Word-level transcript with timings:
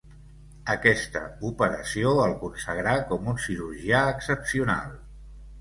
Aquesta 0.73 1.19
operació 1.49 2.15
el 2.25 2.35
consagrà 2.45 2.97
com 3.13 3.31
un 3.35 3.39
cirurgià 3.47 4.03
excepcional. 4.17 4.99